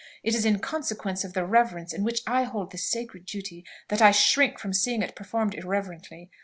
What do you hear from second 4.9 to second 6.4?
it performed irreverently.